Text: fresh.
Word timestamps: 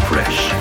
fresh. 0.00 0.53